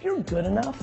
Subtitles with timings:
[0.00, 0.80] if you're good enough,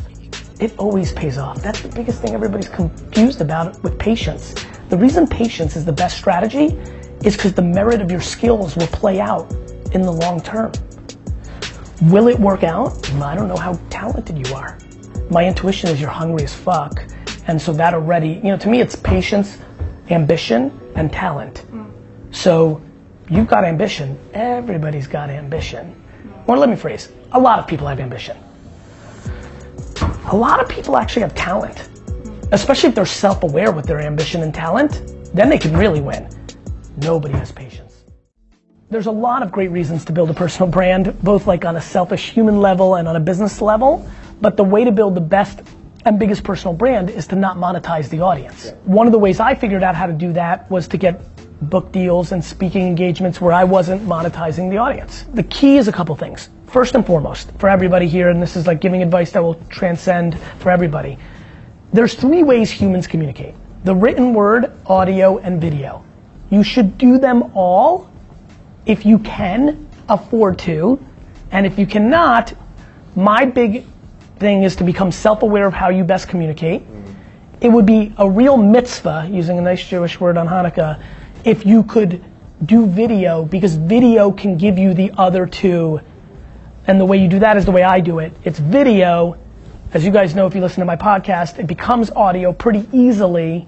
[0.59, 1.59] it always pays off.
[1.63, 4.53] That's the biggest thing everybody's confused about with patience.
[4.89, 6.77] The reason patience is the best strategy
[7.23, 9.51] is because the merit of your skills will play out
[9.91, 10.71] in the long term.
[12.03, 13.11] Will it work out?
[13.19, 14.77] I don't know how talented you are.
[15.31, 17.03] My intuition is you're hungry as fuck.
[17.47, 19.57] And so that already, you know, to me it's patience,
[20.11, 21.65] ambition, and talent.
[21.71, 21.89] Mm.
[22.29, 22.79] So
[23.31, 24.19] you've got ambition.
[24.35, 25.99] Everybody's got ambition.
[26.45, 28.37] Or let me phrase, a lot of people have ambition.
[30.29, 31.87] A lot of people actually have talent.
[32.51, 35.01] Especially if they're self-aware with their ambition and talent,
[35.33, 36.27] then they can really win.
[36.97, 38.03] Nobody has patience.
[38.89, 41.81] There's a lot of great reasons to build a personal brand, both like on a
[41.81, 44.05] selfish human level and on a business level.
[44.41, 45.61] But the way to build the best
[46.03, 48.73] and biggest personal brand is to not monetize the audience.
[48.83, 51.21] One of the ways I figured out how to do that was to get
[51.61, 55.25] book deals and speaking engagements where I wasn't monetizing the audience.
[55.33, 56.49] The key is a couple things.
[56.67, 60.39] First and foremost, for everybody here, and this is like giving advice that will transcend
[60.59, 61.17] for everybody.
[61.93, 63.55] There's three ways humans communicate.
[63.85, 66.03] The written word, audio, and video.
[66.49, 68.11] You should do them all
[68.85, 71.03] if you can afford to.
[71.51, 72.53] And if you cannot,
[73.15, 73.85] my big
[74.37, 76.81] thing is to become self-aware of how you best communicate.
[76.81, 77.13] Mm-hmm.
[77.61, 81.01] It would be a real mitzvah, using a nice Jewish word on Hanukkah,
[81.43, 82.23] if you could
[82.63, 86.01] do video because video can give you the other two.
[86.85, 88.33] And the way you do that is the way I do it.
[88.43, 89.37] It's video.
[89.93, 93.67] As you guys know, if you listen to my podcast, it becomes audio pretty easily.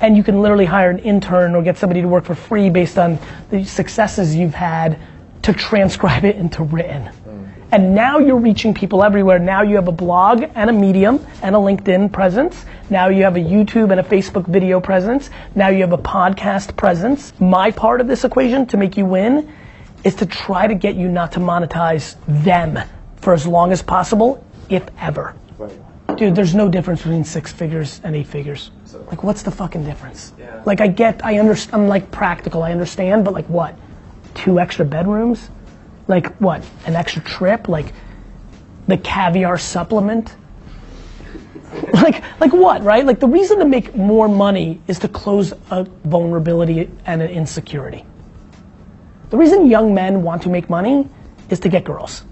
[0.00, 2.98] And you can literally hire an intern or get somebody to work for free based
[2.98, 3.18] on
[3.50, 4.98] the successes you've had
[5.42, 7.06] to transcribe it into written.
[7.06, 7.44] Hmm.
[7.70, 9.38] And now you're reaching people everywhere.
[9.38, 12.64] Now you have a blog and a Medium and a LinkedIn presence.
[12.90, 15.30] Now you have a YouTube and a Facebook video presence.
[15.54, 17.32] Now you have a podcast presence.
[17.40, 19.50] My part of this equation to make you win
[20.04, 22.78] is to try to get you not to monetize them
[23.16, 25.34] for as long as possible, if ever.
[26.16, 28.70] Dude, there's no difference between six figures and eight figures.
[29.06, 30.34] Like, what's the fucking difference?
[30.38, 30.62] Yeah.
[30.66, 33.74] Like, I get, I understand, I'm like practical, I understand, but like what?
[34.34, 35.50] Two extra bedrooms?
[36.06, 36.62] Like what?
[36.84, 37.66] An extra trip?
[37.68, 37.94] Like
[38.86, 40.36] the caviar supplement?
[41.94, 43.04] like like what, right?
[43.04, 48.04] Like the reason to make more money is to close a vulnerability and an insecurity.
[49.30, 51.08] The reason young men want to make money
[51.50, 52.24] is to get girls.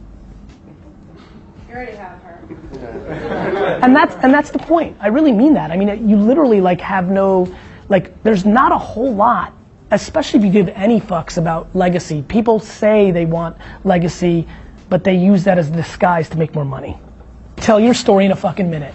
[1.68, 3.78] You already have her.
[3.82, 4.96] and that's and that's the point.
[5.00, 5.70] I really mean that.
[5.70, 7.54] I mean you literally like have no
[7.88, 9.54] like there's not a whole lot
[9.92, 12.22] especially if you give any fucks about legacy.
[12.22, 14.48] People say they want legacy,
[14.88, 16.98] but they use that as a disguise to make more money.
[17.56, 18.94] Tell your story in a fucking minute.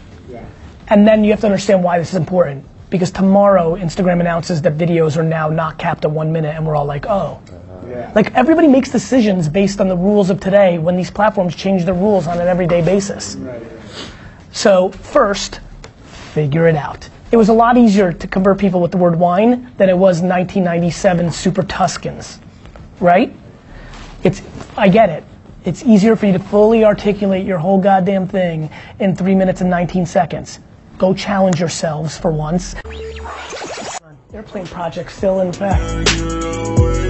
[0.90, 2.66] And then you have to understand why this is important.
[2.90, 6.76] Because tomorrow, Instagram announces that videos are now not capped at one minute, and we're
[6.76, 7.42] all like, oh.
[7.88, 8.12] Yeah.
[8.16, 11.94] Like everybody makes decisions based on the rules of today when these platforms change their
[11.94, 13.36] rules on an everyday basis.
[13.36, 13.64] Right.
[14.52, 15.62] So, first,
[16.34, 17.10] figure it out.
[17.32, 20.22] It was a lot easier to convert people with the word wine than it was
[20.22, 22.40] 1997 Super Tuscans,
[23.00, 23.34] right?
[24.24, 24.42] It's,
[24.78, 25.24] I get it.
[25.66, 28.70] It's easier for you to fully articulate your whole goddamn thing
[29.00, 30.60] in three minutes and 19 seconds.
[30.98, 32.76] Go challenge yourselves for once.
[34.34, 37.07] Airplane project still in fact.